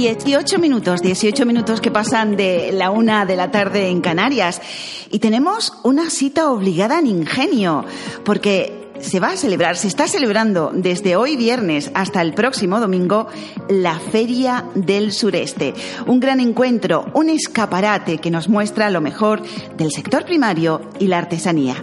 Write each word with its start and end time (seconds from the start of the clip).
18 0.00 0.58
minutos, 0.58 1.02
18 1.02 1.44
minutos 1.44 1.82
que 1.82 1.90
pasan 1.90 2.34
de 2.34 2.72
la 2.72 2.90
una 2.90 3.26
de 3.26 3.36
la 3.36 3.50
tarde 3.50 3.88
en 3.88 4.00
Canarias. 4.00 4.62
Y 5.10 5.18
tenemos 5.18 5.74
una 5.82 6.08
cita 6.08 6.50
obligada 6.50 6.98
en 6.98 7.06
Ingenio, 7.06 7.84
porque 8.24 8.79
se 9.00 9.20
va 9.20 9.28
a 9.30 9.36
celebrar, 9.36 9.76
se 9.76 9.88
está 9.88 10.06
celebrando 10.06 10.70
desde 10.74 11.16
hoy 11.16 11.36
viernes 11.36 11.90
hasta 11.94 12.20
el 12.22 12.34
próximo 12.34 12.80
domingo 12.80 13.28
la 13.68 13.98
Feria 13.98 14.64
del 14.74 15.12
Sureste. 15.12 15.74
Un 16.06 16.20
gran 16.20 16.40
encuentro, 16.40 17.06
un 17.14 17.30
escaparate 17.30 18.18
que 18.18 18.30
nos 18.30 18.48
muestra 18.48 18.90
lo 18.90 19.00
mejor 19.00 19.42
del 19.76 19.90
sector 19.90 20.24
primario 20.24 20.82
y 20.98 21.06
la 21.06 21.18
artesanía. 21.18 21.76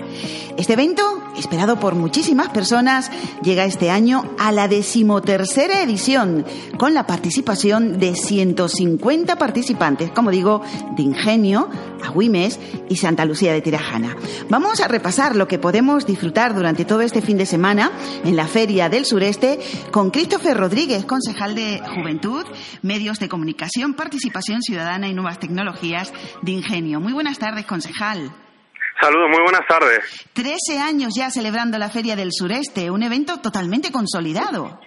Este 0.57 0.73
evento, 0.73 1.03
esperado 1.38 1.80
por 1.80 1.93
muchísimas 1.93 2.49
personas, 2.49 3.12
llega 3.43 3.65
este 3.65 3.91
año 3.91 4.23
a 4.40 4.52
la 4.52 4.68
decimotercera 4.68 5.84
edición, 5.84 6.45
con 6.79 6.95
la 6.95 7.05
participación 7.05 7.99
de 7.99 8.15
150 8.15 9.35
participantes, 9.35 10.09
como 10.09 10.31
digo, 10.31 10.63
de 10.95 11.04
Ingenio, 11.04 11.70
Agüimes 12.04 12.59
y 12.90 12.95
Santa 12.95 13.23
Lucía 13.26 13.54
de 13.54 13.62
Tirajana. 13.62 14.18
Vamos 14.49 14.81
a 14.81 14.88
repasar 14.88 15.35
lo 15.35 15.48
que 15.48 15.59
podemos 15.59 16.07
disfrutar 16.07 16.55
durante 16.55 16.85
todo 16.85 17.02
este 17.08 17.22
fin 17.22 17.38
de 17.38 17.46
semana 17.46 17.92
en 18.24 18.36
la 18.36 18.48
Feria 18.48 18.90
del 18.90 19.05
Sureste 19.05 19.60
con 19.91 20.12
Christopher 20.12 20.55
Rodríguez, 20.55 21.05
concejal 21.05 21.55
de 21.55 21.82
Juventud, 21.96 22.46
Medios 22.82 23.20
de 23.20 23.30
Comunicación, 23.30 23.94
Participación 23.94 24.62
Ciudadana 24.62 25.08
y 25.08 25.14
Nuevas 25.14 25.40
Tecnologías 25.40 26.14
de 26.41 26.52
Ingenio. 26.52 26.99
Muy 26.99 27.14
buenas 27.14 27.40
tardes, 27.40 27.66
concejal. 27.66 28.32
Saludos, 28.99 29.30
muy 29.30 29.41
buenas 29.41 29.66
tardes. 29.68 29.99
Trece 30.34 30.80
años 30.80 31.14
ya 31.16 31.30
celebrando 31.30 31.77
la 31.77 31.90
Feria 31.90 32.16
del 32.16 32.32
Sureste, 32.32 32.91
un 32.91 33.04
evento 33.04 33.38
totalmente 33.38 33.92
consolidado. 33.92 34.80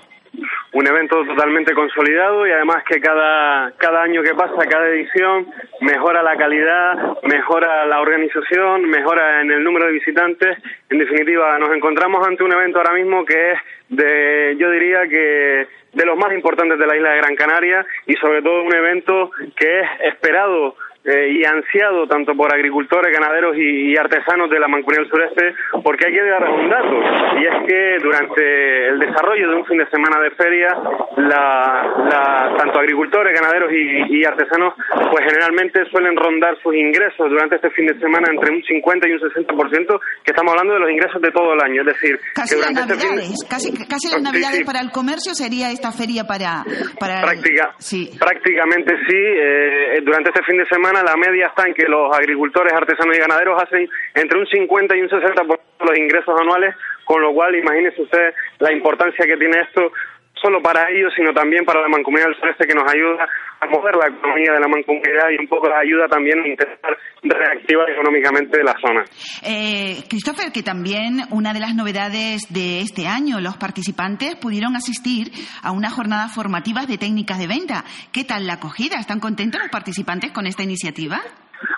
Un 0.73 0.87
evento 0.87 1.25
totalmente 1.25 1.75
consolidado 1.75 2.47
y 2.47 2.53
además 2.53 2.85
que 2.85 3.01
cada, 3.01 3.73
cada 3.77 4.03
año 4.03 4.23
que 4.23 4.35
pasa, 4.35 4.55
cada 4.69 4.89
edición, 4.89 5.49
mejora 5.81 6.23
la 6.23 6.37
calidad, 6.37 7.19
mejora 7.25 7.87
la 7.87 8.01
organización, 8.01 8.89
mejora 8.89 9.41
en 9.41 9.51
el 9.51 9.65
número 9.65 9.87
de 9.87 9.93
visitantes. 9.93 10.59
En 10.89 10.99
definitiva, 10.99 11.59
nos 11.59 11.75
encontramos 11.75 12.25
ante 12.25 12.45
un 12.45 12.53
evento 12.53 12.79
ahora 12.79 12.93
mismo 12.93 13.25
que 13.25 13.53
es 13.53 13.59
de, 13.89 14.57
yo 14.59 14.71
diría 14.71 15.09
que 15.09 15.67
de 15.93 16.05
los 16.05 16.17
más 16.17 16.33
importantes 16.33 16.79
de 16.79 16.87
la 16.87 16.97
isla 16.97 17.11
de 17.11 17.19
Gran 17.19 17.35
Canaria 17.35 17.85
y 18.07 18.15
sobre 18.15 18.43
todo 18.43 18.63
un 18.63 18.75
evento 18.75 19.33
que 19.57 19.81
es 19.81 19.87
esperado 20.05 20.77
eh, 21.03 21.33
y 21.33 21.45
ansiado 21.47 22.07
tanto 22.07 22.35
por 22.35 22.53
agricultores, 22.53 23.11
ganaderos 23.11 23.57
y, 23.57 23.93
y, 23.93 23.97
artesanos 23.97 24.51
de 24.51 24.61
la 24.61 24.69
Mancomunidad 24.69 25.05
del 25.05 25.11
Sureste, 25.11 25.55
porque 25.83 26.07
hay 26.07 26.13
que 26.13 26.23
dar 26.23 26.45
un 26.45 26.69
dato, 26.69 26.97
y 27.41 27.47
es 27.47 27.57
que 27.67 27.97
durante 28.05 28.89
el 28.89 28.99
desarrollo 28.99 29.49
de 29.49 29.57
un 29.57 29.65
fin 29.65 29.79
de 29.79 29.89
semana 29.89 30.21
de 30.21 30.31
feria, 30.33 30.69
la, 31.17 32.05
la, 32.05 32.55
tanto 32.59 32.81
agricultores, 32.81 33.33
ganaderos 33.33 33.73
y, 33.73 34.21
y, 34.21 34.25
artesanos, 34.27 34.75
pues 35.11 35.25
generalmente 35.25 35.89
suelen 35.91 36.15
rondar 36.17 36.61
sus 36.63 36.75
ingresos 36.75 37.31
durante 37.31 37.57
este 37.57 37.71
fin 37.71 37.87
de 37.87 37.99
semana 37.99 38.29
entre 38.31 38.53
un 38.53 38.63
50 38.63 39.09
y 39.09 39.13
un 39.13 39.21
60%, 39.21 40.01
que 40.23 40.33
estamos 40.33 40.53
hablando 40.53 40.75
de 40.75 40.81
los 40.81 40.91
ingresos 40.91 41.23
de 41.23 41.31
todo 41.31 41.55
el 41.55 41.63
año, 41.65 41.81
es 41.81 41.97
decir, 41.97 42.21
casi 42.35 42.57
que 42.57 42.61
las 42.61 42.75
durante 42.75 42.95
navidades, 42.95 43.31
este 43.33 43.45
de... 43.45 43.49
casi, 43.49 43.89
casi 43.89 44.09
las 44.13 44.23
navidades 44.23 44.59
sí. 44.59 44.65
para 44.65 44.81
el 44.81 44.91
comercio 44.91 45.33
sería 45.33 45.71
esta 45.71 45.93
feria 45.93 46.25
para... 46.25 46.63
para 47.01 47.23
Práctica, 47.23 47.73
Sí. 47.79 48.11
Prácticamente 48.21 48.93
sí. 49.09 49.17
eh, 49.17 50.01
durante 50.05 50.29
este 50.29 50.45
fin 50.45 50.59
de 50.59 50.67
semana 50.67 50.90
la 50.93 51.17
media 51.17 51.47
está 51.47 51.67
en 51.67 51.75
que 51.75 51.87
los 51.87 52.15
agricultores, 52.17 52.73
artesanos 52.73 53.17
y 53.17 53.21
ganaderos 53.21 53.63
hacen 53.63 53.89
entre 54.15 54.39
un 54.39 54.47
50 54.47 54.97
y 54.97 55.03
un 55.03 55.09
60% 55.09 55.47
de 55.47 55.87
los 55.87 55.99
ingresos 55.99 56.41
anuales, 56.41 56.75
con 57.05 57.23
lo 57.23 57.33
cual 57.33 57.55
imagínese 57.55 58.03
usted 58.03 58.35
la 58.59 58.73
importancia 58.73 59.27
que 59.27 59.37
tiene 59.37 59.61
esto 59.61 59.93
solo 60.41 60.63
para 60.63 60.89
ellos, 60.91 61.13
sino 61.15 61.33
también 61.33 61.65
para 61.65 61.83
la 61.83 61.89
mancomunidad 61.89 62.29
del 62.29 62.41
sureste 62.41 62.67
que 62.67 62.75
nos 62.75 62.91
ayuda 62.93 63.27
a 63.61 63.67
mover 63.67 63.95
la 63.97 64.09
economía 64.09 64.53
de 64.53 64.61
la 64.61 64.69
mancomunidad 64.69 65.31
y 65.31 65.41
un 65.41 65.49
poco 65.49 65.69
la 65.69 65.81
ayuda 65.81 66.09
también 66.09 66.41
a 66.41 66.49
intentar 66.49 66.97
reactivar 67.23 67.91
económicamente 67.91 68.63
la 68.65 68.75
zona. 68.81 69.05
Eh, 69.43 70.03
Christopher, 70.09 70.51
que 70.53 70.63
también 70.63 71.21
una 71.31 71.53
de 71.53 71.61
las 71.61 71.75
novedades 71.75 72.43
de 72.49 72.81
este 72.81 73.07
año, 73.07 73.41
los 73.41 73.57
participantes 73.59 74.37
pudieron 74.37 74.77
asistir 74.77 75.29
a 75.63 75.73
una 75.73 75.91
jornada 75.91 76.29
formativa 76.29 76.87
de 76.87 76.97
técnicas 76.97 77.39
de 77.39 77.47
venta. 77.47 77.85
¿Qué 78.13 78.25
tal 78.25 78.47
la 78.47 78.55
acogida? 78.55 78.97
¿Están 78.97 79.21
contentos 79.21 79.61
los 79.61 79.71
participantes 79.71 80.33
con 80.33 80.47
esta 80.47 80.63
iniciativa? 80.63 81.21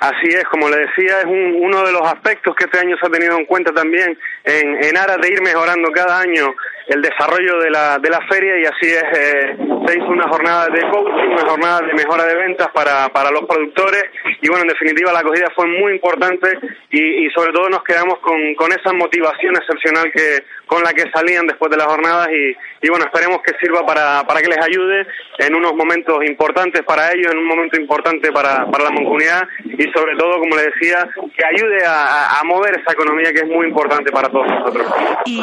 Así 0.00 0.28
es, 0.28 0.44
como 0.44 0.68
le 0.68 0.76
decía, 0.76 1.18
es 1.20 1.26
un, 1.26 1.58
uno 1.60 1.82
de 1.82 1.92
los 1.92 2.02
aspectos 2.02 2.54
que 2.56 2.66
este 2.66 2.78
año 2.78 2.96
se 3.00 3.06
ha 3.06 3.10
tenido 3.10 3.36
en 3.36 3.46
cuenta 3.46 3.72
también 3.72 4.16
en, 4.44 4.84
en 4.84 4.96
aras 4.96 5.18
de 5.20 5.28
ir 5.28 5.42
mejorando 5.42 5.90
cada 5.90 6.20
año 6.20 6.54
el 6.92 7.02
desarrollo 7.02 7.58
de 7.60 7.70
la, 7.70 7.98
de 7.98 8.10
la 8.10 8.20
feria 8.28 8.58
y 8.58 8.64
así 8.64 8.86
es, 8.86 9.02
eh, 9.18 9.56
se 9.86 9.98
hizo 9.98 10.08
una 10.08 10.28
jornada 10.28 10.66
de 10.66 10.80
coaching, 10.90 11.32
una 11.32 11.48
jornada 11.48 11.80
de 11.80 11.94
mejora 11.94 12.24
de 12.24 12.34
ventas 12.34 12.68
para, 12.72 13.08
para 13.08 13.30
los 13.30 13.44
productores 13.48 14.04
y 14.40 14.48
bueno, 14.48 14.62
en 14.62 14.68
definitiva 14.68 15.12
la 15.12 15.20
acogida 15.20 15.48
fue 15.54 15.66
muy 15.66 15.92
importante 15.94 16.48
y, 16.90 17.26
y 17.26 17.30
sobre 17.30 17.52
todo 17.52 17.68
nos 17.70 17.82
quedamos 17.82 18.18
con, 18.20 18.54
con 18.54 18.70
esa 18.72 18.92
motivación 18.92 19.56
excepcional 19.56 20.10
que 20.12 20.44
con 20.66 20.82
la 20.82 20.92
que 20.92 21.04
salían 21.12 21.46
después 21.46 21.70
de 21.70 21.76
las 21.76 21.86
jornadas 21.86 22.28
y, 22.30 22.86
y 22.86 22.88
bueno, 22.88 23.04
esperemos 23.04 23.40
que 23.42 23.52
sirva 23.60 23.84
para, 23.84 24.24
para 24.24 24.40
que 24.40 24.48
les 24.48 24.58
ayude 24.58 25.06
en 25.38 25.54
unos 25.54 25.74
momentos 25.74 26.24
importantes 26.24 26.82
para 26.82 27.12
ellos, 27.12 27.30
en 27.30 27.38
un 27.38 27.46
momento 27.46 27.78
importante 27.78 28.32
para, 28.32 28.64
para 28.70 28.84
la 28.84 28.94
comunidad 28.94 29.42
y 29.64 29.82
sobre 29.92 30.16
todo, 30.16 30.38
como 30.38 30.56
le 30.56 30.62
decía, 30.72 31.06
que 31.36 31.44
ayude 31.44 31.84
a, 31.84 32.40
a 32.40 32.44
mover 32.44 32.80
esa 32.80 32.92
economía 32.92 33.32
que 33.32 33.40
es 33.40 33.48
muy 33.48 33.66
importante 33.66 34.10
para 34.10 34.28
todos 34.28 34.46
nosotros. 34.46 34.86
Y 35.26 35.42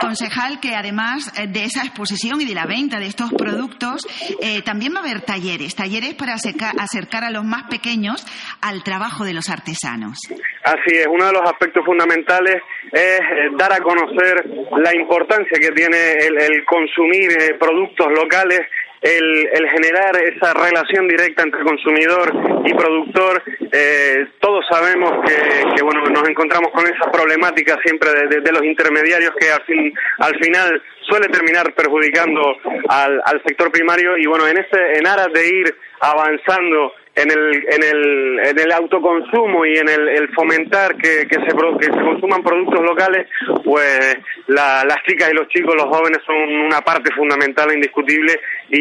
concejal, 0.00 0.60
que 0.60 0.74
además 0.86 1.32
eh, 1.36 1.46
de 1.48 1.64
esa 1.64 1.82
exposición 1.84 2.40
y 2.40 2.44
de 2.44 2.54
la 2.54 2.66
venta 2.66 2.98
de 3.00 3.06
estos 3.06 3.32
productos, 3.32 4.06
eh, 4.40 4.62
también 4.62 4.94
va 4.94 5.00
a 5.00 5.02
haber 5.02 5.22
talleres, 5.22 5.74
talleres 5.74 6.14
para 6.14 6.34
acerca- 6.34 6.72
acercar 6.78 7.24
a 7.24 7.30
los 7.30 7.44
más 7.44 7.64
pequeños 7.64 8.24
al 8.60 8.82
trabajo 8.84 9.24
de 9.24 9.34
los 9.34 9.48
artesanos. 9.50 10.18
Así 10.64 10.96
es, 10.96 11.06
uno 11.10 11.26
de 11.26 11.32
los 11.32 11.42
aspectos 11.42 11.84
fundamentales 11.84 12.56
es 12.92 13.20
eh, 13.20 13.50
dar 13.58 13.72
a 13.72 13.78
conocer 13.80 14.44
la 14.78 14.94
importancia 14.94 15.58
que 15.60 15.70
tiene 15.72 16.12
el, 16.12 16.38
el 16.40 16.64
consumir 16.64 17.28
productos 17.58 18.06
locales, 18.14 18.60
el, 19.00 19.48
el 19.52 19.68
generar 19.70 20.16
esa 20.16 20.54
relación 20.54 21.08
directa 21.08 21.42
entre 21.42 21.62
consumidor 21.62 22.32
y 22.64 22.74
productor. 22.74 23.42
Eh, 23.72 24.26
todos 24.40 24.64
sabemos 24.68 25.12
que, 25.26 25.74
que, 25.74 25.82
bueno 25.82 26.02
nos 26.06 26.28
encontramos 26.28 26.70
con 26.72 26.86
esa 26.86 27.10
problemática 27.10 27.78
siempre 27.84 28.10
de, 28.28 28.52
los 28.52 28.64
intermediarios 28.64 29.32
que 29.38 29.50
al, 29.50 29.62
fin, 29.62 29.92
al 30.18 30.36
final 30.38 30.82
suele 31.02 31.28
terminar 31.28 31.74
perjudicando 31.74 32.56
al, 32.88 33.20
al 33.24 33.42
sector 33.46 33.70
primario 33.70 34.16
y 34.16 34.26
bueno 34.26 34.46
en 34.48 34.58
este 34.58 34.98
en 34.98 35.06
aras 35.06 35.32
de 35.32 35.48
ir 35.48 35.76
avanzando 36.00 36.92
en 37.16 37.30
el, 37.30 37.54
en 37.70 37.82
el, 37.82 38.40
en 38.46 38.58
el 38.58 38.72
autoconsumo 38.72 39.64
y 39.66 39.76
en 39.76 39.88
el, 39.88 40.08
el 40.08 40.28
fomentar 40.34 40.94
que, 40.96 41.26
que, 41.26 41.36
se, 41.36 41.46
que 41.80 41.84
se 41.86 42.04
consuman 42.04 42.42
productos 42.42 42.80
locales, 42.82 43.26
pues 43.64 44.16
la- 44.48 44.84
las 44.84 44.98
chicas 45.06 45.30
y 45.30 45.34
los 45.34 45.48
chicos, 45.48 45.74
los 45.74 45.86
jóvenes 45.86 46.18
son 46.26 46.36
una 46.36 46.80
parte 46.82 47.10
fundamental 47.14 47.70
e 47.70 47.74
indiscutible 47.74 48.38
y, 48.68 48.78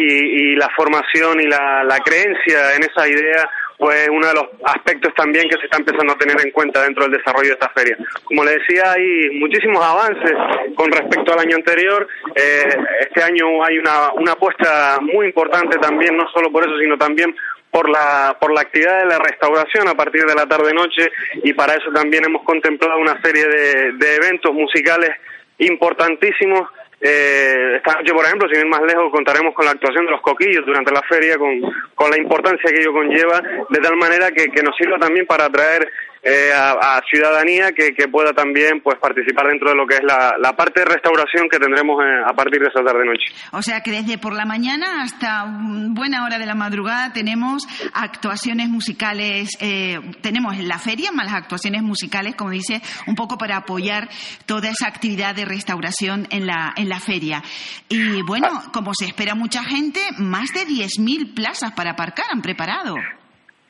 y 0.51 0.55
la 0.55 0.69
formación 0.75 1.39
y 1.41 1.47
la, 1.47 1.83
la 1.85 1.97
creencia 1.99 2.75
en 2.75 2.83
esa 2.83 3.07
idea 3.07 3.49
pues 3.77 4.07
uno 4.09 4.25
de 4.25 4.33
los 4.35 4.45
aspectos 4.63 5.13
también 5.15 5.49
que 5.49 5.57
se 5.57 5.65
está 5.65 5.77
empezando 5.77 6.13
a 6.13 6.17
tener 6.17 6.37
en 6.41 6.51
cuenta 6.51 6.81
dentro 6.83 7.03
del 7.03 7.17
desarrollo 7.17 7.49
de 7.49 7.53
esta 7.55 7.67
feria. 7.75 7.97
Como 8.23 8.45
le 8.45 8.51
decía, 8.51 8.93
hay 8.93 9.37
muchísimos 9.37 9.83
avances 9.83 10.31
con 10.75 10.89
respecto 10.93 11.33
al 11.33 11.39
año 11.39 11.57
anterior. 11.57 12.07
Eh, 12.35 12.69
este 13.01 13.21
año 13.21 13.61
hay 13.65 13.77
una, 13.77 14.13
una 14.13 14.31
apuesta 14.31 14.97
muy 15.01 15.25
importante 15.27 15.77
también, 15.79 16.15
no 16.15 16.23
solo 16.29 16.49
por 16.53 16.63
eso, 16.63 16.77
sino 16.79 16.97
también 16.97 17.35
por 17.75 17.89
la, 17.89 18.37
por 18.39 18.53
la 18.53 18.61
actividad 18.61 18.99
de 18.99 19.05
la 19.05 19.19
restauración 19.19 19.89
a 19.89 19.95
partir 19.95 20.23
de 20.23 20.33
la 20.33 20.45
tarde-noche 20.45 21.11
y 21.43 21.51
para 21.51 21.73
eso 21.73 21.91
también 21.93 22.23
hemos 22.23 22.41
contemplado 22.43 22.97
una 22.99 23.21
serie 23.21 23.45
de, 23.45 23.91
de 23.91 24.15
eventos 24.15 24.53
musicales 24.53 25.09
importantísimos. 25.57 26.69
Eh, 27.01 27.73
esta 27.75 27.99
noche, 27.99 28.13
por 28.13 28.23
ejemplo, 28.23 28.47
sin 28.47 28.61
ir 28.61 28.67
más 28.67 28.81
lejos, 28.81 29.11
contaremos 29.11 29.53
con 29.53 29.65
la 29.65 29.71
actuación 29.71 30.05
de 30.05 30.11
los 30.11 30.21
coquillos 30.21 30.65
durante 30.65 30.93
la 30.93 31.01
feria, 31.01 31.37
con, 31.37 31.51
con 31.95 32.11
la 32.11 32.17
importancia 32.17 32.71
que 32.71 32.79
ello 32.79 32.93
conlleva, 32.93 33.41
de 33.69 33.79
tal 33.81 33.97
manera 33.97 34.31
que, 34.31 34.45
que 34.45 34.63
nos 34.63 34.73
sirva 34.77 34.97
también 34.97 35.25
para 35.25 35.43
atraer 35.43 35.91
eh, 36.25 36.51
a, 36.51 36.97
a 36.97 37.01
ciudadanía 37.07 37.71
que, 37.71 37.93
que 37.93 38.07
pueda 38.07 38.33
también 38.33 38.81
pues 38.81 38.97
participar 38.99 39.45
dentro 39.45 39.69
de 39.69 39.75
lo 39.75 39.85
que 39.85 39.95
es 39.95 40.03
la, 40.03 40.35
la 40.39 40.55
parte 40.55 40.79
de 40.79 40.85
restauración 40.87 41.47
que 41.49 41.59
tendremos 41.59 42.03
eh, 42.03 42.23
a 42.25 42.33
partir 42.33 42.59
de 42.59 42.67
esa 42.67 42.83
tarde 42.83 43.05
noche. 43.05 43.27
O 43.51 43.61
sea 43.61 43.81
que 43.81 43.91
desde 43.91 44.17
por 44.17 44.33
la 44.33 44.45
mañana 44.45 45.03
hasta 45.03 45.45
buena 45.47 46.25
hora 46.25 46.39
de 46.39 46.47
la 46.47 46.55
madrugada 46.55 47.13
tenemos 47.13 47.67
actuaciones 47.93 48.69
musicales, 48.69 49.49
eh, 49.59 49.99
tenemos 50.21 50.55
en 50.55 50.67
la 50.67 50.79
feria 50.79 51.11
más 51.11 51.25
las 51.25 51.35
actuaciones 51.35 51.83
musicales, 51.83 52.35
como 52.35 52.49
dice, 52.49 52.81
un 53.05 53.15
poco 53.15 53.37
para 53.37 53.57
apoyar 53.57 54.09
toda 54.47 54.69
esa 54.69 54.87
actividad 54.87 55.35
de 55.35 55.45
restauración 55.45 56.27
en 56.31 56.47
la, 56.47 56.73
en 56.75 56.89
la 56.89 56.99
feria. 56.99 57.43
Y 57.87 58.21
bueno, 58.23 58.49
como 58.73 58.93
se 58.93 59.05
espera 59.05 59.35
mucha 59.35 59.63
gente, 59.63 59.99
más 60.17 60.53
de 60.53 60.61
10.000 60.61 61.35
plazas 61.35 61.71
para 61.73 61.91
aparcar 61.91 62.25
han 62.31 62.41
preparado. 62.41 62.95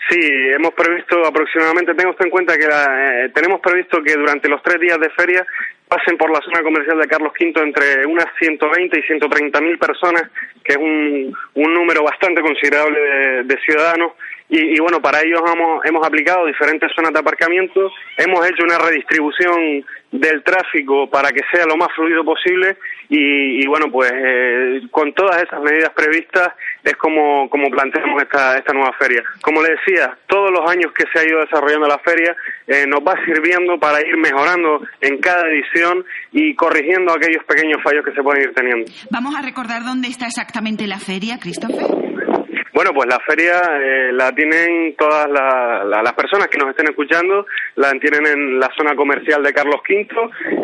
Sí, 0.10 0.20
hemos 0.22 0.74
previsto 0.76 1.26
aproximadamente, 1.26 1.96
tengo 1.96 2.12
usted 2.12 2.26
en 2.26 2.32
cuenta 2.32 2.58
que 2.58 2.68
la- 2.68 3.26
eh, 3.26 3.30
tenemos 3.34 3.60
previsto 3.60 4.04
que 4.04 4.14
durante 4.14 4.48
los 4.48 4.62
tres 4.62 4.80
días 4.80 5.00
de 5.00 5.10
feria 5.10 5.46
pasen 5.88 6.16
por 6.18 6.30
la 6.32 6.42
zona 6.42 6.62
comercial 6.62 7.00
de 7.00 7.08
Carlos 7.08 7.34
V 7.40 7.54
entre 7.62 8.06
unas 8.06 8.28
120 8.40 9.00
y 9.00 9.04
130 9.04 9.62
mil 9.62 9.78
personas, 9.80 10.24
que 10.64 10.74
es 10.74 10.78
un, 10.78 11.36
un 11.56 11.74
número 11.74 12.04
bastante 12.04 12.42
considerable 12.42 13.00
de, 13.00 13.44
de 13.46 13.58
ciudadanos. 13.62 14.12
Y, 14.48 14.80
bueno, 14.80 15.02
para 15.02 15.22
ellos 15.22 15.42
hemos, 15.52 15.84
hemos 15.86 16.06
aplicado 16.06 16.46
diferentes 16.46 16.92
zonas 16.96 17.12
de 17.12 17.20
aparcamiento, 17.20 17.92
hemos 18.16 18.48
hecho 18.48 18.64
una 18.64 18.78
redistribución 18.78 19.84
del 20.12 20.44
tráfico 20.44 21.10
para 21.10 21.32
que 21.32 21.42
sea 21.52 21.66
lo 21.66 21.76
más 21.76 21.90
fluido 21.96 22.24
posible 22.24 22.78
y, 23.10 23.64
y 23.64 23.68
bueno, 23.68 23.92
pues 23.92 24.12
eh, 24.14 24.82
con 24.92 25.14
todas 25.14 25.42
esas 25.44 25.62
medidas 25.62 25.90
previstas 25.96 26.50
es 26.84 26.96
como, 26.96 27.50
como 27.50 27.70
planteamos 27.70 28.22
esta, 28.22 28.58
esta 28.58 28.72
nueva 28.72 28.94
feria. 29.00 29.24
Como 29.42 29.64
le 29.64 29.70
decía, 29.72 30.16
todos 30.28 30.52
los 30.52 30.70
años 30.70 30.92
que 30.94 31.06
se 31.12 31.20
ha 31.20 31.28
ido 31.28 31.40
desarrollando 31.42 31.88
la 31.88 32.00
feria 32.00 32.36
eh, 32.68 32.86
nos 32.88 33.02
va 33.02 33.14
sirviendo 33.26 33.80
para 33.80 34.00
ir 34.08 34.16
mejorando 34.18 34.82
en 35.02 35.18
cada 35.18 35.44
edición 35.48 36.06
y 36.32 36.56
corrigiendo 36.56 37.14
aquellos 37.14 37.44
pequeños 37.46 37.82
fallos 37.84 38.06
que 38.06 38.14
se 38.14 38.22
pueden 38.22 38.44
ir 38.44 38.54
teniendo. 38.54 38.92
Vamos 39.10 39.36
a 39.36 39.42
recordar 39.42 39.84
dónde 39.84 40.08
está 40.08 40.28
exactamente 40.28 40.86
la 40.86 41.00
feria, 41.00 41.40
Christopher. 41.40 42.05
Bueno, 42.76 42.92
pues 42.94 43.08
la 43.08 43.20
feria 43.22 43.54
eh, 43.82 44.12
la 44.12 44.36
tienen 44.36 44.96
todas 44.98 45.30
la- 45.30 45.86
la- 45.86 46.04
las 46.04 46.12
personas 46.12 46.50
que 46.50 46.58
nos 46.58 46.70
estén 46.72 46.88
escuchando, 46.90 47.46
la 47.76 47.90
tienen 47.94 48.28
en 48.28 48.60
la 48.60 48.70
zona 48.76 48.98
comercial 48.98 49.42
de 49.44 49.54
Carlos 49.54 49.80
V, 49.90 50.06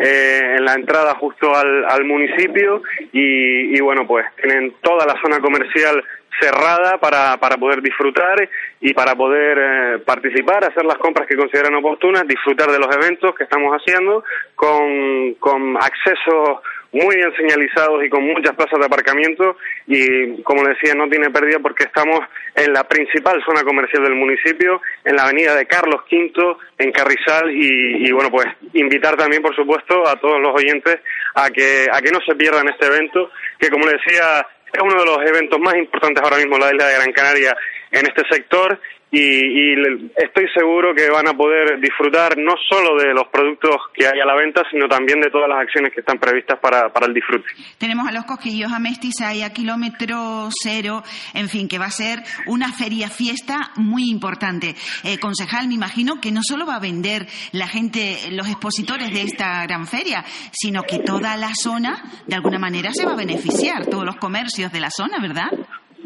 eh, 0.02 0.56
en 0.58 0.64
la 0.66 0.74
entrada 0.74 1.14
justo 1.14 1.56
al, 1.56 1.86
al 1.86 2.04
municipio 2.04 2.82
y, 3.12 3.74
y 3.78 3.80
bueno, 3.80 4.06
pues 4.06 4.26
tienen 4.42 4.74
toda 4.82 5.06
la 5.06 5.18
zona 5.22 5.40
comercial 5.40 6.04
cerrada 6.40 6.98
para, 6.98 7.36
para 7.38 7.56
poder 7.56 7.82
disfrutar 7.82 8.48
y 8.80 8.92
para 8.94 9.14
poder 9.14 9.58
eh, 9.58 9.98
participar, 10.04 10.64
hacer 10.64 10.84
las 10.84 10.98
compras 10.98 11.26
que 11.28 11.36
consideran 11.36 11.74
oportunas, 11.74 12.26
disfrutar 12.26 12.70
de 12.70 12.78
los 12.78 12.94
eventos 12.94 13.34
que 13.34 13.44
estamos 13.44 13.72
haciendo 13.72 14.24
con, 14.54 15.34
con 15.34 15.76
acceso 15.76 16.62
muy 16.92 17.16
bien 17.16 17.32
señalizados 17.36 18.04
y 18.04 18.10
con 18.10 18.22
muchas 18.22 18.54
plazas 18.54 18.78
de 18.78 18.86
aparcamiento. 18.86 19.56
Y 19.86 20.42
como 20.42 20.62
le 20.62 20.74
decía 20.74 20.94
no 20.94 21.08
tiene 21.08 21.30
pérdida 21.30 21.58
porque 21.60 21.84
estamos 21.84 22.20
en 22.54 22.72
la 22.72 22.84
principal 22.84 23.42
zona 23.44 23.62
comercial 23.62 24.04
del 24.04 24.14
municipio, 24.14 24.80
en 25.04 25.16
la 25.16 25.24
avenida 25.24 25.56
de 25.56 25.66
Carlos 25.66 26.02
V, 26.10 26.56
en 26.78 26.92
Carrizal. 26.92 27.50
Y, 27.50 28.08
y, 28.08 28.12
bueno 28.12 28.30
pues 28.30 28.46
invitar 28.74 29.16
también 29.16 29.42
por 29.42 29.56
supuesto 29.56 30.06
a 30.06 30.16
todos 30.16 30.40
los 30.40 30.54
oyentes 30.54 31.00
a 31.34 31.50
que 31.50 31.86
a 31.90 32.00
que 32.02 32.10
no 32.10 32.20
se 32.20 32.34
pierdan 32.34 32.68
este 32.68 32.86
evento 32.86 33.30
que 33.58 33.70
como 33.70 33.86
le 33.86 33.92
decía 33.92 34.46
es 34.72 34.82
uno 34.82 34.98
de 34.98 35.04
los 35.04 35.18
eventos 35.26 35.58
más 35.60 35.76
importantes 35.76 36.22
ahora 36.22 36.38
mismo 36.38 36.58
la 36.58 36.70
isla 36.70 36.86
de 36.86 36.94
Gran 36.94 37.12
Canaria 37.12 37.56
en 37.90 38.06
este 38.06 38.22
sector 38.30 38.80
y, 39.12 39.20
y 39.20 39.74
estoy 40.16 40.46
seguro 40.54 40.94
que 40.94 41.10
van 41.10 41.28
a 41.28 41.34
poder 41.34 41.78
disfrutar 41.80 42.38
no 42.38 42.54
solo 42.68 42.96
de 42.96 43.12
los 43.12 43.28
productos 43.28 43.76
que 43.92 44.06
hay 44.06 44.18
a 44.18 44.24
la 44.24 44.34
venta, 44.34 44.62
sino 44.70 44.88
también 44.88 45.20
de 45.20 45.30
todas 45.30 45.50
las 45.50 45.58
acciones 45.58 45.92
que 45.92 46.00
están 46.00 46.18
previstas 46.18 46.58
para, 46.58 46.90
para 46.90 47.06
el 47.06 47.12
disfrute. 47.12 47.44
Tenemos 47.76 48.08
a 48.08 48.12
los 48.12 48.24
cosquillos 48.24 48.72
a 48.72 48.78
Mestiza 48.78 49.34
y 49.34 49.42
a 49.42 49.52
kilómetro 49.52 50.48
cero, 50.50 51.02
en 51.34 51.50
fin, 51.50 51.68
que 51.68 51.78
va 51.78 51.86
a 51.86 51.90
ser 51.90 52.20
una 52.46 52.72
feria 52.72 53.10
fiesta 53.10 53.72
muy 53.76 54.08
importante. 54.10 54.74
Eh, 55.04 55.18
concejal, 55.18 55.68
me 55.68 55.74
imagino 55.74 56.18
que 56.18 56.32
no 56.32 56.40
solo 56.42 56.64
va 56.64 56.76
a 56.76 56.80
vender 56.80 57.26
la 57.52 57.68
gente, 57.68 58.16
los 58.30 58.48
expositores 58.48 59.12
de 59.12 59.22
esta 59.22 59.62
gran 59.66 59.86
feria, 59.86 60.24
sino 60.52 60.84
que 60.84 61.00
toda 61.00 61.36
la 61.36 61.52
zona, 61.54 62.02
de 62.26 62.34
alguna 62.34 62.58
manera, 62.58 62.90
se 62.94 63.04
va 63.04 63.12
a 63.12 63.16
beneficiar, 63.16 63.86
todos 63.90 64.06
los 64.06 64.16
comercios 64.16 64.72
de 64.72 64.80
la 64.80 64.90
zona, 64.90 65.18
¿verdad? 65.20 65.50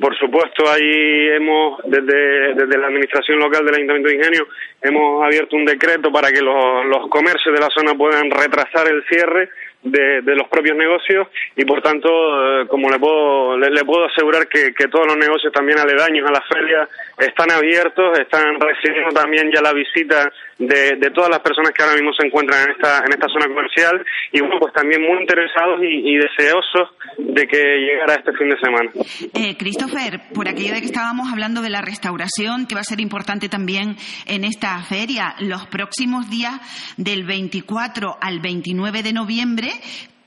Por 0.00 0.16
supuesto, 0.18 0.68
ahí 0.70 1.28
hemos, 1.36 1.80
desde, 1.84 2.54
desde 2.54 2.78
la 2.78 2.88
administración 2.88 3.38
local 3.38 3.64
del 3.64 3.76
Ayuntamiento 3.76 4.08
de 4.08 4.16
Ingenio, 4.16 4.46
hemos 4.82 5.24
abierto 5.24 5.56
un 5.56 5.64
decreto 5.64 6.12
para 6.12 6.30
que 6.30 6.42
los, 6.42 6.84
los 6.86 7.08
comercios 7.08 7.54
de 7.54 7.60
la 7.60 7.70
zona 7.70 7.94
puedan 7.94 8.30
retrasar 8.30 8.88
el 8.88 9.02
cierre 9.04 9.48
de, 9.82 10.22
de 10.22 10.34
los 10.34 10.48
propios 10.48 10.76
negocios 10.76 11.28
y, 11.54 11.64
por 11.64 11.80
tanto, 11.80 12.08
eh, 12.08 12.66
como 12.68 12.90
le 12.90 12.98
puedo, 12.98 13.56
le, 13.56 13.70
le 13.70 13.84
puedo 13.84 14.06
asegurar 14.06 14.48
que, 14.48 14.72
que 14.74 14.88
todos 14.88 15.06
los 15.06 15.16
negocios 15.16 15.52
también 15.52 15.78
aledaños 15.78 16.28
a 16.28 16.32
la 16.32 16.42
feria 16.42 16.88
están 17.18 17.50
abiertos, 17.50 18.18
están 18.18 18.60
recibiendo 18.60 19.10
también 19.10 19.50
ya 19.54 19.62
la 19.62 19.72
visita 19.72 20.30
de, 20.58 20.96
de 20.96 21.10
todas 21.10 21.30
las 21.30 21.40
personas 21.40 21.72
que 21.72 21.82
ahora 21.82 21.94
mismo 21.94 22.12
se 22.12 22.26
encuentran 22.26 22.64
en 22.64 22.70
esta, 22.72 22.98
en 22.98 23.12
esta 23.12 23.28
zona 23.28 23.46
comercial 23.46 24.04
y, 24.32 24.40
bueno, 24.40 24.56
pues 24.58 24.72
también 24.72 25.02
muy 25.02 25.20
interesados 25.20 25.80
y, 25.82 26.14
y 26.14 26.16
deseosos 26.16 26.90
de 27.18 27.46
que 27.46 27.58
llegara 27.58 28.14
este 28.14 28.32
fin 28.32 28.48
de 28.48 28.58
semana. 28.58 28.90
Eh, 29.34 29.56
Christopher, 29.56 30.20
por 30.34 30.48
aquello 30.48 30.74
de 30.74 30.80
que 30.80 30.86
estábamos 30.86 31.32
hablando 31.32 31.62
de 31.62 31.70
la 31.70 31.82
restauración, 31.82 32.66
que 32.66 32.74
va 32.74 32.80
a 32.80 32.84
ser 32.84 33.00
importante 33.00 33.48
también 33.48 33.96
en 34.26 34.44
esta 34.44 34.78
feria, 34.82 35.34
los 35.40 35.66
próximos 35.66 36.28
días 36.30 36.54
del 36.96 37.24
24 37.24 38.16
al 38.20 38.40
29 38.40 39.02
de 39.02 39.12
noviembre 39.12 39.75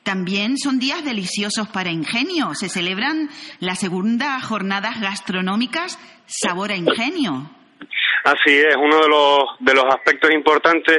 también 0.04 0.58
son 0.58 0.80
días 0.80 1.04
deliciosos 1.06 1.68
para 1.68 1.92
Ingenio. 1.92 2.56
Se 2.56 2.70
celebran 2.70 3.30
las 3.60 3.80
segunda 3.80 4.40
jornadas 4.42 5.00
gastronómicas 5.00 6.00
Sabor 6.26 6.72
a 6.72 6.76
Ingenio. 6.76 7.50
Así 8.24 8.58
es, 8.58 8.76
uno 8.76 9.00
de 9.00 9.08
los, 9.08 9.40
de 9.60 9.74
los 9.74 9.86
aspectos 9.86 10.32
importantes 10.32 10.98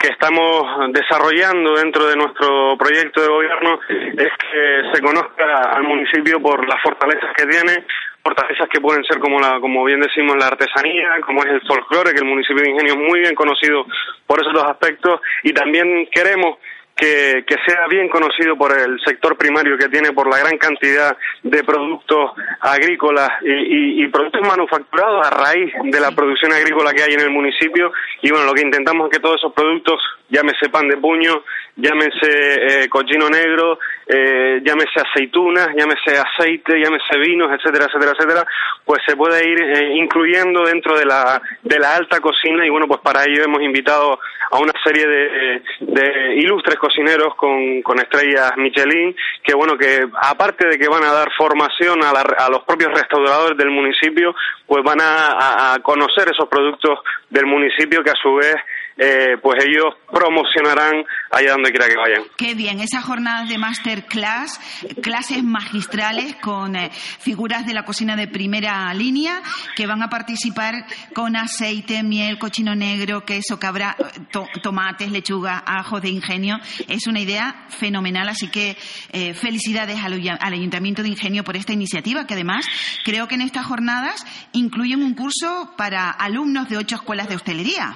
que 0.00 0.08
estamos 0.08 0.92
desarrollando 0.92 1.74
dentro 1.74 2.06
de 2.06 2.16
nuestro 2.16 2.76
proyecto 2.78 3.20
de 3.20 3.28
gobierno 3.28 3.78
es 3.88 4.32
que 4.38 4.94
se 4.94 5.02
conozca 5.02 5.44
al 5.74 5.82
municipio 5.82 6.40
por 6.40 6.66
las 6.66 6.82
fortalezas 6.82 7.34
que 7.36 7.44
tiene, 7.46 7.84
fortalezas 8.22 8.68
que 8.68 8.80
pueden 8.80 9.04
ser 9.04 9.18
como 9.18 9.40
la, 9.40 9.60
como 9.60 9.84
bien 9.84 10.00
decimos 10.00 10.36
la 10.38 10.46
artesanía, 10.46 11.20
como 11.26 11.44
es 11.44 11.50
el 11.50 11.60
folclore, 11.66 12.12
que 12.12 12.20
el 12.20 12.28
municipio 12.28 12.62
de 12.62 12.70
Ingenio 12.70 12.94
es 12.94 13.08
muy 13.08 13.20
bien 13.20 13.34
conocido 13.34 13.84
por 14.26 14.40
esos 14.40 14.54
dos 14.54 14.64
aspectos 14.64 15.20
y 15.42 15.52
también 15.52 16.08
queremos 16.10 16.58
que, 17.00 17.44
que 17.46 17.56
sea 17.66 17.86
bien 17.88 18.08
conocido 18.08 18.56
por 18.56 18.70
el 18.78 19.00
sector 19.04 19.36
primario 19.36 19.78
que 19.78 19.88
tiene 19.88 20.12
por 20.12 20.28
la 20.28 20.38
gran 20.38 20.58
cantidad 20.58 21.16
de 21.42 21.64
productos 21.64 22.32
agrícolas 22.60 23.30
y, 23.42 23.50
y- 23.52 24.04
y 24.04 24.08
productos 24.08 24.42
manufacturados 24.46 25.26
a 25.26 25.30
raíz 25.30 25.72
de 25.82 26.00
la 26.00 26.10
producción 26.12 26.52
agrícola 26.52 26.92
que 26.92 27.02
hay 27.02 27.14
en 27.14 27.20
el 27.20 27.30
municipio. 27.30 27.92
Y 28.22 28.30
bueno 28.30 28.46
lo 28.46 28.52
que 28.54 28.62
intentamos 28.62 29.08
es 29.08 29.16
que 29.16 29.22
todos 29.22 29.36
esos 29.36 29.52
productos 29.52 30.00
llámese 30.28 30.68
pan 30.68 30.86
de 30.88 30.96
puño 30.98 31.42
llámese 31.76 32.82
eh, 32.84 32.88
cochino 32.88 33.28
negro 33.30 33.78
eh, 34.06 34.60
llámese 34.62 35.00
aceitunas 35.00 35.68
llámese 35.76 36.18
aceite 36.18 36.78
llámese 36.78 37.18
vinos 37.18 37.50
etcétera 37.52 37.86
etcétera 37.86 38.12
etcétera 38.16 38.46
pues 38.84 39.00
se 39.06 39.16
puede 39.16 39.48
ir 39.48 39.60
eh, 39.60 39.94
incluyendo 39.96 40.64
dentro 40.64 40.96
de 40.98 41.06
la 41.06 41.40
de 41.62 41.78
la 41.78 41.96
alta 41.96 42.20
cocina. 42.20 42.64
Y 42.66 42.70
bueno 42.70 42.86
pues 42.86 43.00
para 43.00 43.24
ello 43.24 43.42
hemos 43.44 43.62
invitado 43.62 44.18
a 44.52 44.58
una 44.58 44.72
serie 44.84 45.06
de, 45.06 45.62
de 45.80 46.34
ilustres 46.36 46.76
cocineros 46.76 46.89
con, 47.36 47.82
con 47.82 47.98
estrellas 48.00 48.52
Michelin 48.56 49.14
que 49.42 49.54
bueno 49.54 49.76
que 49.78 50.06
aparte 50.22 50.66
de 50.68 50.78
que 50.78 50.88
van 50.88 51.04
a 51.04 51.12
dar 51.12 51.28
formación 51.36 52.02
a, 52.04 52.12
la- 52.12 52.34
a 52.38 52.48
los 52.50 52.62
propios 52.64 52.92
restauradores 52.92 53.56
del 53.56 53.70
municipio 53.70 54.34
pues 54.66 54.82
van 54.84 55.00
a- 55.00 55.74
a 55.74 55.78
conocer 55.80 56.28
esos 56.30 56.48
productos 56.48 56.98
del 57.28 57.46
municipio 57.46 58.02
que 58.02 58.10
a 58.10 58.14
su 58.22 58.34
vez 58.34 58.56
eh, 58.96 59.36
pues 59.42 59.64
ellos 59.64 59.94
promocionarán 60.12 61.04
allá 61.30 61.52
donde 61.52 61.70
quiera 61.70 61.88
que 61.88 61.96
vayan. 61.96 62.22
Qué 62.36 62.54
bien, 62.54 62.80
esas 62.80 63.04
jornadas 63.04 63.48
de 63.48 63.58
masterclass, 63.58 64.60
clases 65.02 65.42
magistrales 65.42 66.36
con 66.36 66.76
eh, 66.76 66.90
figuras 66.92 67.66
de 67.66 67.74
la 67.74 67.84
cocina 67.84 68.16
de 68.16 68.28
primera 68.28 68.92
línea 68.94 69.42
que 69.76 69.86
van 69.86 70.02
a 70.02 70.08
participar 70.10 70.74
con 71.14 71.36
aceite, 71.36 72.02
miel, 72.02 72.38
cochino 72.38 72.74
negro, 72.74 73.24
queso, 73.24 73.58
cabra, 73.58 73.96
to- 74.32 74.48
tomates, 74.62 75.10
lechuga, 75.10 75.62
ajos 75.66 76.02
de 76.02 76.08
ingenio. 76.10 76.58
Es 76.88 77.06
una 77.06 77.20
idea 77.20 77.66
fenomenal, 77.68 78.28
así 78.28 78.48
que 78.50 78.76
eh, 79.12 79.34
felicidades 79.34 79.98
al 80.02 80.52
Ayuntamiento 80.52 81.02
de 81.02 81.08
Ingenio 81.08 81.44
por 81.44 81.56
esta 81.56 81.72
iniciativa, 81.72 82.26
que 82.26 82.34
además 82.34 82.66
creo 83.04 83.28
que 83.28 83.34
en 83.36 83.42
estas 83.42 83.66
jornadas 83.66 84.24
incluyen 84.52 85.02
un 85.02 85.14
curso 85.14 85.72
para 85.76 86.10
alumnos 86.10 86.68
de 86.68 86.76
ocho 86.76 86.96
escuelas 86.96 87.28
de 87.28 87.36
hostelería. 87.36 87.94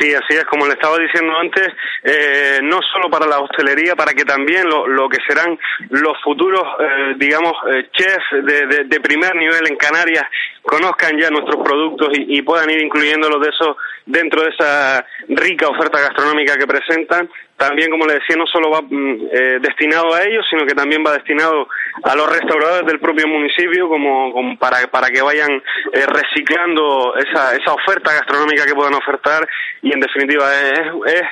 Sí, 0.00 0.14
así 0.14 0.34
es, 0.34 0.44
como 0.46 0.66
le 0.66 0.72
estaba 0.72 0.98
diciendo 0.98 1.36
antes, 1.38 1.68
eh, 2.02 2.60
no 2.62 2.80
solo 2.92 3.10
para 3.10 3.26
la 3.26 3.40
hostelería, 3.40 3.94
para 3.94 4.14
que 4.14 4.24
también 4.24 4.66
lo, 4.68 4.86
lo 4.88 5.08
que 5.08 5.18
serán 5.28 5.58
los 5.90 6.20
futuros, 6.22 6.62
eh, 6.80 7.14
digamos, 7.18 7.52
eh, 7.70 7.88
chefs 7.92 8.24
de, 8.42 8.66
de- 8.66 8.84
de 8.84 9.00
primer 9.00 9.34
nivel 9.36 9.66
en 9.68 9.76
Canarias 9.76 10.24
conozcan 10.62 11.18
ya 11.18 11.30
nuestros 11.30 11.62
productos 11.64 12.08
y, 12.16 12.38
y 12.38 12.42
puedan 12.42 12.70
ir 12.70 12.80
incluyéndolos 12.82 13.40
de 13.40 13.48
eso 13.48 13.76
dentro 14.06 14.42
de 14.42 14.50
esa 14.50 15.04
rica 15.28 15.68
oferta 15.68 16.00
gastronómica 16.00 16.56
que 16.56 16.66
presentan. 16.66 17.28
También, 17.56 17.90
como 17.90 18.06
le 18.06 18.14
decía, 18.14 18.36
no 18.36 18.46
solo 18.46 18.70
va 18.70 18.82
mm, 18.82 19.28
eh, 19.32 19.58
destinado 19.60 20.14
a 20.14 20.22
ellos, 20.22 20.44
sino 20.50 20.66
que 20.66 20.74
también 20.74 21.04
va 21.06 21.12
destinado 21.12 21.68
a 22.02 22.16
los 22.16 22.30
restauradores 22.30 22.86
del 22.86 22.98
propio 22.98 23.28
municipio, 23.28 23.88
como, 23.88 24.32
como 24.32 24.58
para, 24.58 24.86
para 24.88 25.08
que 25.10 25.22
vayan 25.22 25.62
eh, 25.92 26.06
reciclando 26.06 27.14
esa, 27.16 27.54
esa 27.54 27.72
oferta 27.72 28.12
gastronómica 28.12 28.66
que 28.66 28.74
puedan 28.74 28.94
ofertar 28.94 29.48
y, 29.82 29.92
en 29.92 30.00
definitiva, 30.00 30.52
es, 30.54 30.80
es 31.14 31.22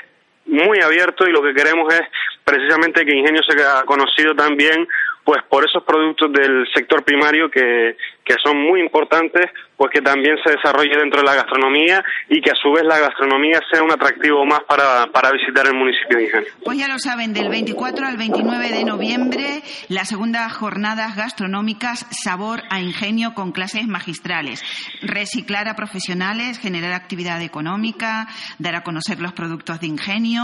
muy 0.46 0.80
abierto 0.80 1.26
y 1.26 1.32
lo 1.32 1.42
que 1.42 1.54
queremos 1.54 1.92
es 1.94 2.02
precisamente 2.44 3.04
que 3.04 3.14
Ingenio 3.14 3.42
sea 3.42 3.82
conocido 3.84 4.34
también 4.34 4.88
pues 5.24 5.42
por 5.48 5.64
esos 5.64 5.84
productos 5.84 6.32
del 6.32 6.66
sector 6.74 7.04
primario 7.04 7.50
que, 7.50 7.96
que 8.24 8.34
son 8.42 8.58
muy 8.58 8.80
importantes, 8.80 9.46
pues 9.76 9.90
que 9.92 10.02
también 10.02 10.36
se 10.44 10.52
desarrolle 10.52 10.96
dentro 10.96 11.20
de 11.20 11.26
la 11.26 11.34
gastronomía 11.34 12.04
y 12.28 12.40
que 12.40 12.50
a 12.50 12.54
su 12.54 12.70
vez 12.70 12.84
la 12.84 12.98
gastronomía 12.98 13.60
sea 13.72 13.82
un 13.82 13.90
atractivo 13.90 14.44
más 14.44 14.60
para, 14.68 15.06
para 15.06 15.32
visitar 15.32 15.66
el 15.66 15.74
municipio 15.74 16.18
de 16.18 16.24
Ingenio. 16.24 16.48
Pues 16.64 16.78
ya 16.78 16.88
lo 16.88 16.98
saben, 16.98 17.32
del 17.32 17.48
24 17.48 18.06
al 18.06 18.16
29 18.16 18.68
de 18.70 18.84
noviembre, 18.84 19.62
las 19.88 20.08
segundas 20.08 20.52
jornadas 20.52 21.16
gastronómicas 21.16 22.06
Sabor 22.10 22.62
a 22.70 22.80
Ingenio 22.80 23.34
con 23.34 23.52
clases 23.52 23.86
magistrales. 23.86 24.62
Reciclar 25.02 25.68
a 25.68 25.74
profesionales, 25.74 26.58
generar 26.58 26.92
actividad 26.92 27.40
económica, 27.42 28.28
dar 28.58 28.74
a 28.74 28.82
conocer 28.82 29.20
los 29.20 29.32
productos 29.32 29.80
de 29.80 29.86
Ingenio, 29.86 30.42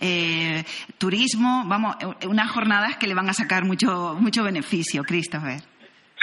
eh, 0.00 0.64
turismo, 0.98 1.64
vamos, 1.66 1.96
unas 2.26 2.50
jornadas 2.50 2.96
que 2.96 3.06
le 3.06 3.14
van 3.14 3.28
a 3.28 3.32
sacar 3.32 3.64
mucho, 3.64 4.16
mucho 4.18 4.44
beneficio, 4.44 5.02
Christopher. 5.02 5.60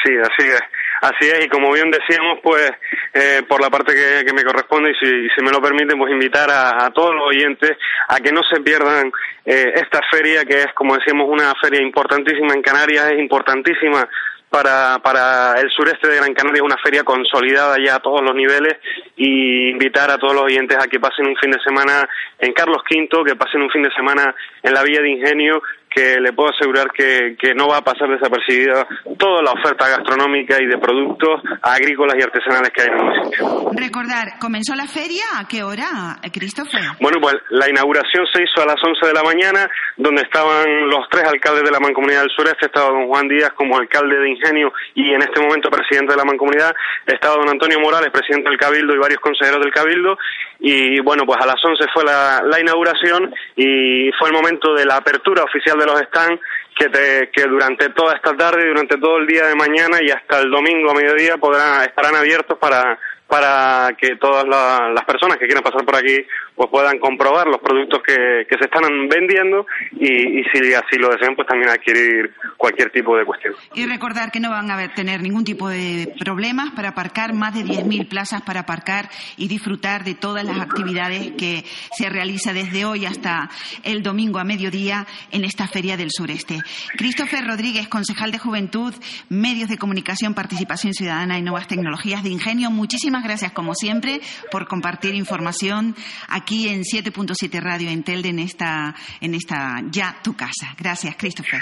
Sí, 0.03 0.12
así 0.22 0.50
es. 0.50 0.62
Así 1.03 1.27
es, 1.27 1.43
y 1.43 1.50
como 1.50 1.69
bien 1.74 1.91
decíamos, 1.91 2.39
pues 2.41 2.72
eh, 3.13 3.41
por 3.45 3.60
la 3.60 3.69
parte 3.69 3.93
que, 3.93 4.24
que 4.25 4.31
me 4.31 4.41
corresponde, 4.41 4.91
y 4.91 4.95
si, 4.95 5.29
si 5.36 5.43
me 5.43 5.51
lo 5.51 5.62
permiten, 5.62 5.98
pues 5.98 6.13
invitar 6.13 6.50
a, 6.50 6.89
todos 6.91 7.13
los 7.13 7.27
oyentes 7.27 7.72
a 8.07 8.22
que 8.22 8.31
no 8.31 8.41
se 8.43 8.62
pierdan 8.62 9.12
eh, 9.43 9.74
esta 9.75 10.00
feria, 10.10 10.45
que 10.45 10.62
es, 10.62 10.67
como 10.74 10.95
decíamos, 10.95 11.27
una 11.27 11.53
feria 11.62 11.81
importantísima 11.81 12.53
en 12.53 12.62
Canarias, 12.62 13.12
es 13.12 13.19
importantísima 13.19 14.07
para, 14.50 15.00
para 15.00 15.60
el 15.60 15.69
sureste 15.72 16.07
de 16.07 16.15
Gran 16.15 16.33
Canaria, 16.33 16.63
una 16.63 16.77
feria 16.77 17.03
consolidada 17.03 17.75
ya 17.83 17.95
a 17.95 18.00
todos 18.00 18.22
los 18.22 18.33
niveles, 18.33 18.77
y 19.17 19.72
invitar 19.72 20.10
a 20.10 20.17
todos 20.17 20.36
los 20.36 20.43
oyentes 20.43 20.77
a 20.77 20.88
que 20.88 21.01
pasen 21.01 21.27
un 21.27 21.36
fin 21.36 21.51
de 21.51 21.60
semana 21.60 22.07
en 22.39 22.53
Carlos 22.53 22.81
V, 22.89 23.25
que 23.25 23.36
pasen 23.36 23.62
un 23.62 23.69
fin 23.72 23.83
de 23.83 23.91
semana 23.91 24.33
en 24.62 24.74
la 24.74 24.83
Villa 24.83 25.01
de 25.01 25.10
Ingenio, 25.10 25.62
que 25.93 26.19
le 26.19 26.33
puedo 26.33 26.50
asegurar 26.50 26.91
que, 26.91 27.35
que 27.39 27.53
no 27.53 27.67
va 27.67 27.77
a 27.77 27.81
pasar 27.81 28.09
desapercibida 28.09 28.88
toda 29.17 29.41
la 29.41 29.51
oferta 29.51 29.88
gastronómica 29.88 30.62
y 30.62 30.65
de 30.65 30.77
productos 30.77 31.41
agrícolas 31.62 32.15
y 32.19 32.23
artesanales 32.23 32.71
que 32.71 32.81
hay 32.81 32.88
en 32.88 32.93
el 32.93 33.03
municipio. 33.03 33.71
Recordar, 33.75 34.39
¿comenzó 34.39 34.75
la 34.75 34.88
feria? 34.88 35.23
¿A 35.38 35.47
qué 35.47 35.63
hora, 35.63 36.17
Christopher? 36.31 36.81
Bueno, 37.00 37.19
pues 37.21 37.35
la 37.50 37.69
inauguración 37.69 38.25
se 38.33 38.43
hizo 38.43 38.62
a 38.62 38.65
las 38.65 38.83
11 38.83 39.07
de 39.07 39.13
la 39.13 39.23
mañana, 39.23 39.69
donde 39.97 40.21
estaban 40.21 40.89
los 40.89 41.07
tres 41.09 41.25
alcaldes 41.25 41.63
de 41.63 41.71
la 41.71 41.79
Mancomunidad 41.79 42.21
del 42.21 42.35
Sureste, 42.35 42.65
estaba 42.65 42.89
don 42.89 43.07
Juan 43.07 43.27
Díaz 43.27 43.51
como 43.55 43.77
alcalde 43.77 44.17
de 44.17 44.29
Ingenio 44.29 44.73
y 44.95 45.13
en 45.13 45.21
este 45.21 45.41
momento 45.41 45.69
presidente 45.69 46.13
de 46.13 46.17
la 46.17 46.25
Mancomunidad, 46.25 46.75
estaba 47.05 47.35
don 47.35 47.50
Antonio 47.50 47.79
Morales, 47.79 48.12
presidente 48.12 48.50
del 48.50 48.59
Cabildo 48.59 48.93
y 48.93 49.00
varios 49.00 49.19
consejeros 49.19 49.62
del 49.62 49.73
Cabildo, 49.73 50.17
y 50.59 51.00
bueno, 51.01 51.23
pues 51.25 51.39
a 51.41 51.45
las 51.45 51.63
11 51.63 51.83
fue 51.93 52.03
la, 52.05 52.41
la 52.45 52.59
inauguración 52.59 53.33
y 53.55 54.12
fue 54.17 54.29
el 54.29 54.33
momento 54.33 54.73
de 54.73 54.85
la 54.85 54.97
apertura 54.97 55.43
oficial 55.43 55.77
de 55.77 55.82
los 55.85 55.99
stands 56.01 56.41
que, 56.75 56.89
te, 56.89 57.29
que 57.31 57.43
durante 57.43 57.89
toda 57.89 58.15
esta 58.15 58.35
tarde, 58.35 58.67
durante 58.67 58.97
todo 58.97 59.17
el 59.17 59.27
día 59.27 59.47
de 59.47 59.55
mañana 59.55 59.99
y 60.01 60.09
hasta 60.09 60.39
el 60.39 60.49
domingo 60.49 60.91
a 60.91 60.95
mediodía 60.95 61.37
podrán, 61.37 61.83
estarán 61.83 62.15
abiertos 62.15 62.57
para, 62.57 62.97
para 63.27 63.89
que 63.99 64.15
todas 64.17 64.45
la- 64.47 64.89
las 64.93 65.05
personas 65.05 65.37
que 65.37 65.45
quieran 65.45 65.63
pasar 65.63 65.83
por 65.85 65.95
aquí 65.95 66.17
pues 66.55 66.69
puedan 66.69 66.99
comprobar 66.99 67.47
los 67.47 67.57
productos 67.61 68.01
que, 68.05 68.45
que 68.47 68.57
se 68.59 68.65
están 68.65 68.83
vendiendo 69.09 69.65
y, 69.93 70.39
y 70.39 70.43
si 70.53 70.71
así 70.75 70.97
lo 70.99 71.09
desean 71.09 71.35
pues 71.35 71.47
también 71.47 71.71
adquirir 71.71 72.31
cualquier 72.57 72.91
tipo 72.91 73.17
de 73.17 73.25
cuestión. 73.25 73.55
Y 73.73 73.87
recordar 73.87 74.29
que 74.31 74.39
no 74.39 74.51
van 74.51 74.69
a 74.69 74.93
tener 74.93 75.21
ningún 75.23 75.43
tipo 75.45 75.67
de 75.67 76.13
problemas 76.19 76.69
para 76.75 76.89
aparcar, 76.89 77.33
más 77.33 77.55
de 77.55 77.61
10.000 77.61 78.07
plazas 78.07 78.43
para 78.43 78.59
aparcar 78.61 79.09
y 79.35 79.47
disfrutar 79.47 80.03
de 80.03 80.13
todas 80.13 80.43
las 80.45 80.59
actividades 80.59 81.31
que 81.39 81.63
se 81.97 82.07
realiza 82.09 82.53
desde 82.53 82.85
hoy 82.85 83.07
hasta 83.07 83.49
el 83.83 84.03
domingo 84.03 84.37
a 84.37 84.43
mediodía 84.43 85.07
en 85.31 85.45
esta 85.45 85.67
Feria 85.67 85.97
del 85.97 86.09
Sureste. 86.11 86.59
Christopher 86.97 87.47
Rodríguez, 87.47 87.87
concejal 87.87 88.31
de 88.31 88.37
Juventud, 88.37 88.93
Medios 89.29 89.69
de 89.69 89.77
Comunicación, 89.79 90.35
Participación 90.35 90.93
Ciudadana 90.93 91.39
y 91.39 91.41
Nuevas 91.41 91.67
Tecnologías 91.67 92.21
de 92.21 92.29
Ingenio, 92.29 92.69
muchísimas 92.69 93.12
gracias 93.22 93.51
como 93.51 93.75
siempre 93.75 94.22
por 94.50 94.67
compartir 94.67 95.13
información 95.13 95.96
aquí 96.29 96.70
en 96.70 96.84
7.7 96.84 97.62
Radio 97.62 97.89
en 97.89 98.03
Telde 98.03 98.29
en 98.29 98.39
esta, 98.39 98.96
en 99.20 99.36
esta 99.36 99.82
Ya 99.91 100.15
Tu 100.24 100.34
Casa. 100.36 100.74
Gracias, 100.77 101.15
Christopher. 101.17 101.62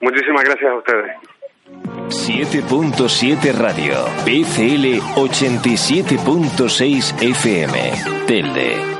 Muchísimas 0.00 0.42
gracias 0.44 0.70
a 0.70 0.76
ustedes. 0.76 1.12
7.7 2.10 3.54
Radio, 3.54 4.04
PCL 4.24 4.98
87.6 5.14 7.22
FM, 7.22 7.92
Telde. 8.26 8.99